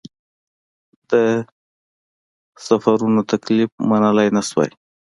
[1.09, 1.39] ده د
[2.65, 4.69] سفرونو تکلیف منلای نه شوای.